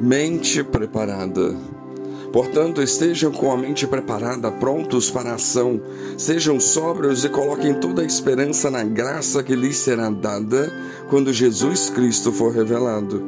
Mente 0.00 0.62
preparada. 0.62 1.54
Portanto, 2.30 2.82
estejam 2.82 3.32
com 3.32 3.50
a 3.50 3.56
mente 3.56 3.86
preparada, 3.86 4.50
prontos 4.50 5.10
para 5.10 5.30
a 5.30 5.34
ação. 5.36 5.80
Sejam 6.18 6.60
sóbrios 6.60 7.24
e 7.24 7.30
coloquem 7.30 7.72
toda 7.72 8.02
a 8.02 8.04
esperança 8.04 8.70
na 8.70 8.84
graça 8.84 9.42
que 9.42 9.56
lhes 9.56 9.78
será 9.78 10.10
dada 10.10 10.70
quando 11.08 11.32
Jesus 11.32 11.88
Cristo 11.88 12.30
for 12.30 12.52
revelado. 12.52 13.22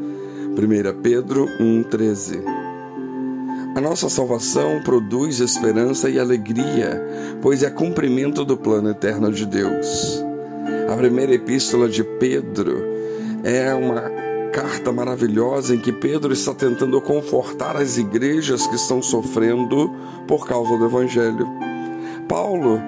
1 0.58 1.00
Pedro 1.00 1.46
1,13 1.58 2.42
A 3.74 3.80
nossa 3.80 4.10
salvação 4.10 4.82
produz 4.84 5.40
esperança 5.40 6.10
e 6.10 6.18
alegria, 6.18 7.02
pois 7.40 7.62
é 7.62 7.70
cumprimento 7.70 8.44
do 8.44 8.58
plano 8.58 8.90
eterno 8.90 9.32
de 9.32 9.46
Deus. 9.46 10.22
A 10.92 10.96
primeira 10.96 11.32
epístola 11.32 11.88
de 11.88 12.04
Pedro 12.04 12.76
é 13.42 13.72
uma 13.72 14.17
carta 14.60 14.90
maravilhosa 14.90 15.72
em 15.72 15.78
que 15.78 15.92
Pedro 15.92 16.32
está 16.32 16.52
tentando 16.52 17.00
confortar 17.00 17.76
as 17.76 17.96
igrejas 17.96 18.66
que 18.66 18.74
estão 18.74 19.00
sofrendo 19.00 19.94
por 20.26 20.48
causa 20.48 20.76
do 20.76 20.84
Evangelho. 20.84 21.46
Paulo, 22.28 22.82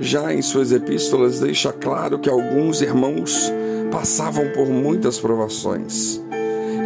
já 0.00 0.34
em 0.34 0.42
suas 0.42 0.72
epístolas, 0.72 1.38
deixa 1.38 1.72
claro 1.72 2.18
que 2.18 2.28
alguns 2.28 2.82
irmãos 2.82 3.52
passavam 3.92 4.48
por 4.48 4.66
muitas 4.66 5.20
provações. 5.20 6.20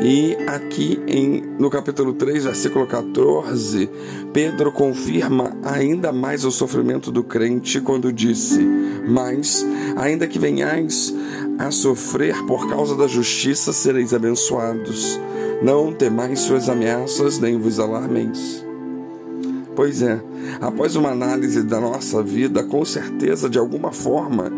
E 0.02 0.37
aqui 0.47 1.03
em, 1.06 1.42
no 1.59 1.70
capítulo 1.70 2.12
3, 2.12 2.45
versículo 2.45 2.87
14, 2.87 3.89
Pedro 4.34 4.70
confirma 4.70 5.56
ainda 5.64 6.12
mais 6.12 6.45
o 6.45 6.50
sofrimento 6.50 7.11
do 7.11 7.25
crente 7.25 7.80
quando 7.80 8.12
disse: 8.12 8.61
Mas, 9.09 9.66
ainda 9.97 10.27
que 10.27 10.39
venhais 10.39 11.14
a 11.59 11.70
sofrer 11.70 12.45
por 12.45 12.69
causa 12.69 12.95
da 12.96 13.06
justiça, 13.06 13.73
sereis 13.73 14.12
abençoados. 14.12 15.20
Não 15.62 15.92
temais 15.92 16.41
suas 16.41 16.69
ameaças, 16.69 17.38
nem 17.38 17.59
vos 17.59 17.78
alarmeis. 17.78 18.64
Pois 19.75 20.00
é, 20.00 20.20
após 20.61 20.97
uma 20.97 21.11
análise 21.11 21.62
da 21.62 21.78
nossa 21.78 22.22
vida, 22.22 22.64
com 22.64 22.84
certeza, 22.84 23.48
de 23.48 23.58
alguma 23.58 23.92
forma, 23.92 24.50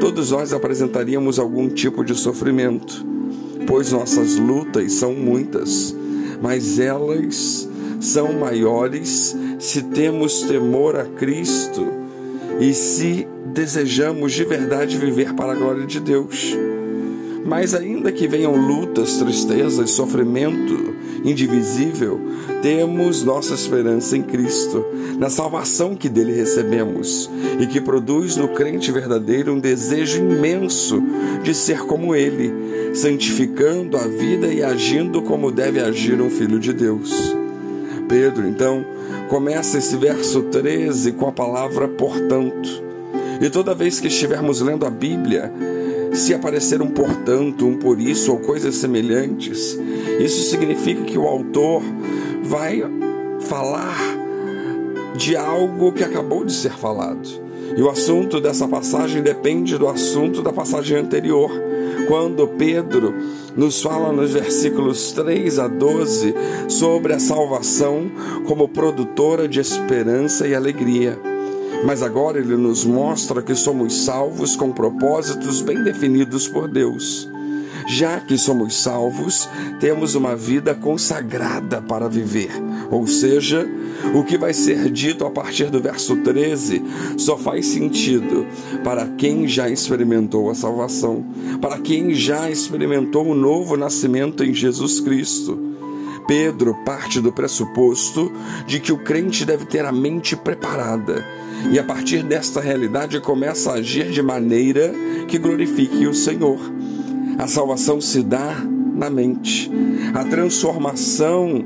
todos 0.00 0.30
nós 0.30 0.52
apresentaríamos 0.52 1.38
algum 1.38 1.68
tipo 1.68 2.02
de 2.02 2.14
sofrimento, 2.14 3.04
pois 3.66 3.92
nossas 3.92 4.36
lutas 4.36 4.94
são 4.94 5.12
muitas, 5.12 5.94
mas 6.40 6.78
elas 6.78 7.68
são 8.00 8.32
maiores 8.32 9.36
se 9.58 9.82
temos 9.82 10.42
temor 10.42 10.96
a 10.96 11.04
Cristo 11.04 12.01
e 12.60 12.72
se 12.74 13.26
desejamos 13.52 14.32
de 14.32 14.44
verdade 14.44 14.96
viver 14.96 15.34
para 15.34 15.52
a 15.52 15.56
glória 15.56 15.86
de 15.86 16.00
Deus. 16.00 16.56
Mas 17.44 17.74
ainda 17.74 18.12
que 18.12 18.28
venham 18.28 18.54
lutas, 18.54 19.18
tristezas, 19.18 19.90
sofrimento 19.90 20.94
indivisível, 21.24 22.20
temos 22.62 23.22
nossa 23.24 23.54
esperança 23.54 24.16
em 24.16 24.22
Cristo, 24.22 24.84
na 25.18 25.28
salvação 25.28 25.94
que 25.96 26.08
dele 26.08 26.32
recebemos 26.32 27.30
e 27.60 27.66
que 27.66 27.80
produz 27.80 28.36
no 28.36 28.48
crente 28.48 28.90
verdadeiro 28.92 29.52
um 29.52 29.58
desejo 29.58 30.18
imenso 30.18 31.02
de 31.42 31.54
ser 31.54 31.80
como 31.80 32.14
ele, 32.14 32.94
santificando 32.94 33.96
a 33.96 34.06
vida 34.06 34.46
e 34.46 34.62
agindo 34.62 35.22
como 35.22 35.50
deve 35.50 35.80
agir 35.80 36.20
um 36.20 36.30
filho 36.30 36.58
de 36.58 36.72
Deus. 36.72 37.41
Pedro, 38.12 38.46
então, 38.46 38.84
começa 39.30 39.78
esse 39.78 39.96
verso 39.96 40.42
13 40.42 41.12
com 41.12 41.26
a 41.28 41.32
palavra 41.32 41.88
portanto. 41.88 42.84
E 43.40 43.48
toda 43.48 43.74
vez 43.74 44.00
que 44.00 44.08
estivermos 44.08 44.60
lendo 44.60 44.84
a 44.84 44.90
Bíblia, 44.90 45.50
se 46.12 46.34
aparecer 46.34 46.82
um 46.82 46.90
portanto, 46.90 47.66
um 47.66 47.78
por 47.78 47.98
isso 47.98 48.30
ou 48.30 48.38
coisas 48.38 48.74
semelhantes, 48.74 49.78
isso 50.20 50.50
significa 50.50 51.04
que 51.04 51.16
o 51.16 51.26
autor 51.26 51.82
vai 52.42 52.82
falar 53.40 53.96
de 55.16 55.34
algo 55.34 55.90
que 55.90 56.04
acabou 56.04 56.44
de 56.44 56.52
ser 56.52 56.72
falado. 56.72 57.26
E 57.74 57.80
o 57.80 57.88
assunto 57.88 58.42
dessa 58.42 58.68
passagem 58.68 59.22
depende 59.22 59.78
do 59.78 59.88
assunto 59.88 60.42
da 60.42 60.52
passagem 60.52 60.98
anterior, 60.98 61.50
quando 62.08 62.46
Pedro 62.48 63.14
nos 63.56 63.82
fala 63.82 64.12
nos 64.12 64.32
versículos 64.32 65.12
3 65.12 65.58
a 65.58 65.68
12 65.68 66.34
sobre 66.68 67.12
a 67.12 67.18
salvação 67.18 68.10
como 68.46 68.68
produtora 68.68 69.48
de 69.48 69.60
esperança 69.60 70.46
e 70.46 70.54
alegria. 70.54 71.18
Mas 71.84 72.02
agora 72.02 72.38
ele 72.38 72.56
nos 72.56 72.84
mostra 72.84 73.42
que 73.42 73.54
somos 73.54 74.04
salvos 74.04 74.54
com 74.54 74.70
propósitos 74.70 75.60
bem 75.60 75.82
definidos 75.82 76.46
por 76.46 76.68
Deus. 76.68 77.31
Já 77.86 78.20
que 78.20 78.38
somos 78.38 78.74
salvos, 78.74 79.48
temos 79.80 80.14
uma 80.14 80.36
vida 80.36 80.74
consagrada 80.74 81.80
para 81.82 82.08
viver. 82.08 82.50
Ou 82.90 83.06
seja, 83.06 83.66
o 84.14 84.22
que 84.22 84.36
vai 84.36 84.52
ser 84.52 84.90
dito 84.90 85.24
a 85.24 85.30
partir 85.30 85.70
do 85.70 85.80
verso 85.80 86.16
13 86.16 86.82
só 87.16 87.36
faz 87.36 87.66
sentido 87.66 88.46
para 88.84 89.06
quem 89.06 89.46
já 89.48 89.68
experimentou 89.68 90.50
a 90.50 90.54
salvação, 90.54 91.24
para 91.60 91.78
quem 91.78 92.14
já 92.14 92.50
experimentou 92.50 93.26
o 93.26 93.34
novo 93.34 93.76
nascimento 93.76 94.44
em 94.44 94.52
Jesus 94.52 95.00
Cristo. 95.00 95.58
Pedro 96.26 96.74
parte 96.84 97.20
do 97.20 97.32
pressuposto 97.32 98.30
de 98.66 98.78
que 98.78 98.92
o 98.92 98.98
crente 98.98 99.44
deve 99.44 99.64
ter 99.64 99.84
a 99.84 99.92
mente 99.92 100.36
preparada 100.36 101.26
e, 101.70 101.78
a 101.78 101.84
partir 101.84 102.22
desta 102.22 102.60
realidade, 102.60 103.20
começa 103.20 103.70
a 103.72 103.74
agir 103.74 104.10
de 104.10 104.22
maneira 104.22 104.92
que 105.28 105.38
glorifique 105.38 106.06
o 106.06 106.14
Senhor. 106.14 106.58
A 107.38 107.46
salvação 107.46 108.00
se 108.00 108.22
dá 108.22 108.54
na 108.94 109.10
mente, 109.10 109.70
a 110.14 110.24
transformação 110.24 111.64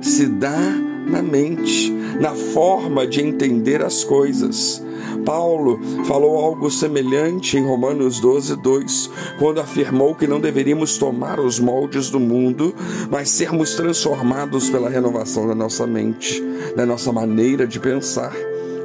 se 0.00 0.26
dá 0.26 0.58
na 1.06 1.22
mente, 1.22 1.92
na 2.20 2.34
forma 2.34 3.06
de 3.06 3.20
entender 3.20 3.82
as 3.82 4.02
coisas. 4.02 4.82
Paulo 5.24 5.80
falou 6.04 6.38
algo 6.38 6.70
semelhante 6.70 7.56
em 7.56 7.64
Romanos 7.64 8.20
12, 8.20 8.56
2, 8.56 9.10
quando 9.38 9.60
afirmou 9.60 10.14
que 10.14 10.26
não 10.26 10.40
deveríamos 10.40 10.98
tomar 10.98 11.38
os 11.40 11.58
moldes 11.58 12.10
do 12.10 12.18
mundo, 12.20 12.74
mas 13.10 13.30
sermos 13.30 13.74
transformados 13.74 14.70
pela 14.70 14.88
renovação 14.88 15.46
da 15.46 15.54
nossa 15.54 15.86
mente, 15.86 16.42
da 16.76 16.86
nossa 16.86 17.12
maneira 17.12 17.66
de 17.66 17.78
pensar. 17.78 18.32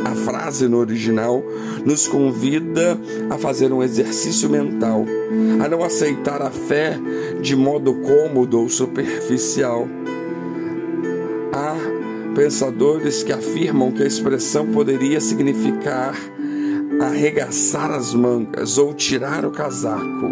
A 0.03 0.15
frase 0.15 0.67
no 0.67 0.77
original 0.77 1.43
nos 1.85 2.07
convida 2.07 2.97
a 3.29 3.37
fazer 3.37 3.71
um 3.71 3.83
exercício 3.83 4.49
mental, 4.49 5.05
a 5.63 5.67
não 5.67 5.83
aceitar 5.83 6.41
a 6.41 6.49
fé 6.49 6.97
de 7.41 7.55
modo 7.55 7.93
cômodo 7.95 8.59
ou 8.59 8.69
superficial. 8.69 9.87
Há 11.53 11.75
pensadores 12.35 13.23
que 13.23 13.31
afirmam 13.31 13.91
que 13.91 14.03
a 14.03 14.07
expressão 14.07 14.67
poderia 14.67 15.19
significar 15.19 16.15
arregaçar 17.01 17.91
as 17.91 18.13
mangas 18.13 18.77
ou 18.77 18.93
tirar 18.93 19.45
o 19.45 19.51
casaco 19.51 20.31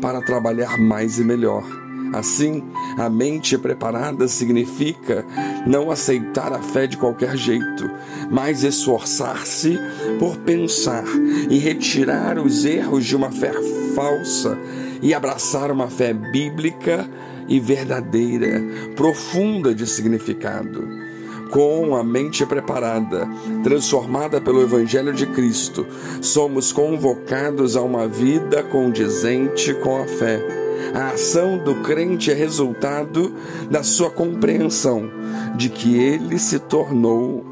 para 0.00 0.20
trabalhar 0.20 0.78
mais 0.78 1.18
e 1.18 1.24
melhor. 1.24 1.64
Assim, 2.12 2.64
a 2.98 3.08
mente 3.08 3.56
preparada 3.56 4.26
significa 4.26 5.24
não 5.66 5.90
aceitar 5.90 6.52
a 6.52 6.60
fé 6.60 6.86
de 6.86 6.96
qualquer 6.96 7.36
jeito, 7.36 7.90
mas 8.30 8.64
esforçar-se 8.64 9.78
por 10.18 10.36
pensar 10.38 11.04
e 11.48 11.58
retirar 11.58 12.38
os 12.38 12.64
erros 12.64 13.04
de 13.04 13.14
uma 13.14 13.30
fé 13.30 13.52
falsa 13.94 14.58
e 15.02 15.14
abraçar 15.14 15.70
uma 15.70 15.88
fé 15.88 16.12
bíblica 16.12 17.08
e 17.48 17.58
verdadeira, 17.58 18.62
profunda 18.94 19.74
de 19.74 19.86
significado 19.86 21.10
com 21.50 21.96
a 21.96 22.04
mente 22.04 22.46
preparada, 22.46 23.28
transformada 23.62 24.40
pelo 24.40 24.62
Evangelho 24.62 25.12
de 25.12 25.26
Cristo, 25.26 25.86
somos 26.22 26.72
convocados 26.72 27.76
a 27.76 27.82
uma 27.82 28.06
vida 28.06 28.62
condizente 28.62 29.74
com 29.74 30.00
a 30.00 30.06
fé. 30.06 30.59
A 30.94 31.08
ação 31.10 31.58
do 31.58 31.76
crente 31.76 32.30
é 32.30 32.34
resultado 32.34 33.34
da 33.70 33.82
sua 33.82 34.10
compreensão 34.10 35.10
de 35.56 35.68
que 35.68 35.96
ele 35.96 36.38
se 36.38 36.58
tornou 36.58 37.44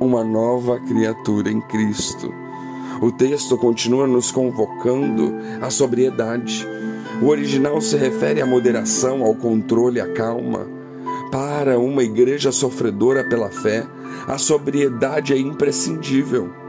uma 0.00 0.24
nova 0.24 0.78
criatura 0.80 1.50
em 1.50 1.60
Cristo. 1.60 2.32
O 3.00 3.10
texto 3.10 3.56
continua 3.56 4.06
nos 4.06 4.30
convocando 4.30 5.34
à 5.60 5.70
sobriedade. 5.70 6.66
O 7.22 7.26
original 7.26 7.80
se 7.80 7.96
refere 7.96 8.40
à 8.40 8.46
moderação, 8.46 9.22
ao 9.22 9.34
controle, 9.34 10.00
à 10.00 10.12
calma. 10.12 10.66
Para 11.30 11.78
uma 11.78 12.02
igreja 12.02 12.52
sofredora 12.52 13.24
pela 13.24 13.50
fé, 13.50 13.86
a 14.26 14.38
sobriedade 14.38 15.32
é 15.32 15.38
imprescindível. 15.38 16.63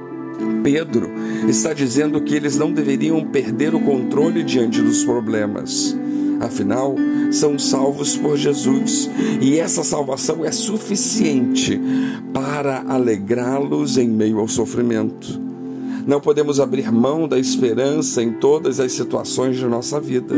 Pedro 0.64 1.10
está 1.48 1.74
dizendo 1.74 2.22
que 2.22 2.36
eles 2.36 2.58
não 2.58 2.72
deveriam 2.72 3.24
perder 3.26 3.76
o 3.76 3.80
controle 3.80 4.44
diante 4.44 4.82
dos 4.82 5.04
problemas. 5.04 5.96
Afinal, 6.40 6.96
são 7.32 7.58
salvos 7.58 8.18
por 8.18 8.38
Jesus 8.38 9.10
e 9.42 9.58
essa 9.58 9.84
salvação 9.84 10.44
é 10.44 10.52
suficiente 10.52 11.80
para 12.34 12.84
alegrá-los 12.88 13.98
em 13.98 14.10
meio 14.10 14.40
ao 14.40 14.48
sofrimento. 14.48 15.40
Não 16.06 16.22
podemos 16.22 16.60
abrir 16.60 16.92
mão 16.92 17.28
da 17.28 17.40
esperança 17.40 18.22
em 18.22 18.34
todas 18.34 18.80
as 18.80 18.92
situações 18.92 19.58
de 19.58 19.66
nossa 19.66 20.00
vida. 20.00 20.36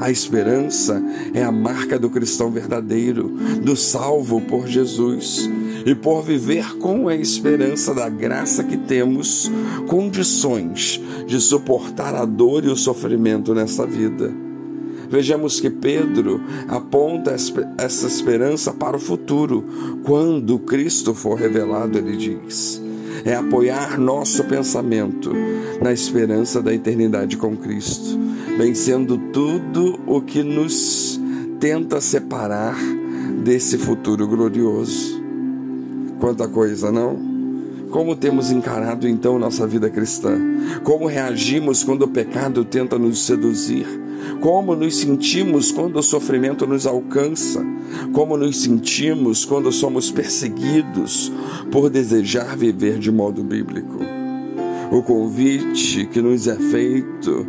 A 0.00 0.10
esperança 0.10 1.02
é 1.32 1.42
a 1.42 1.52
marca 1.52 1.98
do 1.98 2.10
cristão 2.10 2.50
verdadeiro, 2.50 3.28
do 3.62 3.76
salvo 3.76 4.40
por 4.40 4.66
Jesus. 4.66 5.48
E 5.86 5.94
por 5.94 6.22
viver 6.22 6.76
com 6.78 7.08
a 7.08 7.14
esperança 7.14 7.94
da 7.94 8.08
graça 8.08 8.64
que 8.64 8.76
temos, 8.76 9.50
condições 9.86 11.00
de 11.26 11.40
suportar 11.40 12.14
a 12.14 12.24
dor 12.24 12.64
e 12.64 12.68
o 12.68 12.76
sofrimento 12.76 13.54
nesta 13.54 13.86
vida. 13.86 14.34
Vejamos 15.08 15.60
que 15.60 15.70
Pedro 15.70 16.42
aponta 16.66 17.30
essa 17.78 18.06
esperança 18.06 18.72
para 18.72 18.96
o 18.96 19.00
futuro, 19.00 19.64
quando 20.02 20.58
Cristo 20.58 21.14
for 21.14 21.38
revelado, 21.38 21.96
ele 21.96 22.16
diz. 22.16 22.82
É 23.24 23.34
apoiar 23.34 23.98
nosso 23.98 24.42
pensamento 24.44 25.32
na 25.80 25.92
esperança 25.92 26.60
da 26.60 26.74
eternidade 26.74 27.36
com 27.36 27.56
Cristo 27.56 28.26
vencendo 28.56 29.18
tudo 29.18 30.00
o 30.06 30.22
que 30.22 30.42
nos 30.42 31.20
tenta 31.60 32.00
separar 32.00 32.76
desse 33.44 33.76
futuro 33.76 34.26
glorioso. 34.26 35.15
Quanta 36.20 36.48
coisa, 36.48 36.90
não? 36.90 37.36
Como 37.90 38.16
temos 38.16 38.50
encarado 38.50 39.08
então 39.08 39.38
nossa 39.38 39.66
vida 39.66 39.88
cristã? 39.88 40.38
Como 40.82 41.06
reagimos 41.06 41.84
quando 41.84 42.02
o 42.02 42.08
pecado 42.08 42.64
tenta 42.64 42.98
nos 42.98 43.24
seduzir? 43.24 43.86
Como 44.40 44.74
nos 44.74 44.96
sentimos 44.96 45.70
quando 45.70 45.98
o 45.98 46.02
sofrimento 46.02 46.66
nos 46.66 46.86
alcança? 46.86 47.64
Como 48.12 48.36
nos 48.36 48.62
sentimos 48.62 49.44
quando 49.44 49.70
somos 49.70 50.10
perseguidos 50.10 51.32
por 51.70 51.88
desejar 51.88 52.56
viver 52.56 52.98
de 52.98 53.10
modo 53.12 53.42
bíblico? 53.42 53.98
O 54.90 55.02
convite 55.02 56.06
que 56.06 56.20
nos 56.20 56.46
é 56.46 56.56
feito 56.56 57.46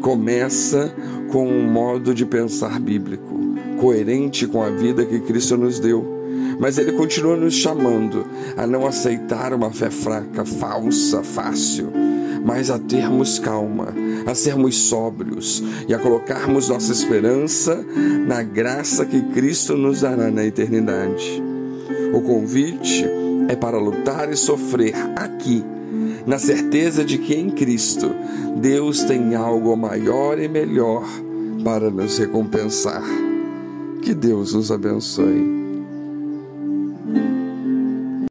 começa 0.00 0.94
com 1.30 1.48
um 1.48 1.70
modo 1.70 2.14
de 2.14 2.24
pensar 2.24 2.78
bíblico, 2.78 3.40
coerente 3.80 4.46
com 4.46 4.62
a 4.62 4.70
vida 4.70 5.04
que 5.04 5.20
Cristo 5.20 5.56
nos 5.56 5.80
deu. 5.80 6.13
Mas 6.58 6.78
ele 6.78 6.92
continua 6.92 7.36
nos 7.36 7.54
chamando 7.54 8.26
a 8.56 8.66
não 8.66 8.86
aceitar 8.86 9.52
uma 9.52 9.70
fé 9.70 9.90
fraca, 9.90 10.44
falsa, 10.44 11.22
fácil, 11.22 11.90
mas 12.44 12.70
a 12.70 12.78
termos 12.78 13.38
calma, 13.38 13.88
a 14.26 14.34
sermos 14.34 14.76
sóbrios 14.76 15.62
e 15.88 15.94
a 15.94 15.98
colocarmos 15.98 16.68
nossa 16.68 16.92
esperança 16.92 17.84
na 18.26 18.42
graça 18.42 19.04
que 19.04 19.20
Cristo 19.32 19.76
nos 19.76 20.02
dará 20.02 20.30
na 20.30 20.44
eternidade. 20.44 21.42
O 22.12 22.20
convite 22.20 23.04
é 23.48 23.56
para 23.56 23.78
lutar 23.78 24.30
e 24.30 24.36
sofrer 24.36 24.94
aqui 25.16 25.64
na 26.26 26.38
certeza 26.38 27.04
de 27.04 27.18
que 27.18 27.34
em 27.34 27.50
Cristo 27.50 28.10
Deus 28.56 29.02
tem 29.02 29.34
algo 29.34 29.76
maior 29.76 30.38
e 30.38 30.48
melhor 30.48 31.04
para 31.62 31.90
nos 31.90 32.18
recompensar. 32.18 33.02
Que 34.02 34.14
Deus 34.14 34.54
nos 34.54 34.70
abençoe. 34.70 35.53